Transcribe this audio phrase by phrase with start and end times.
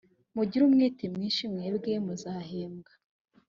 [0.35, 2.91] mugire umwete mwinshi mwebwe muzahembwa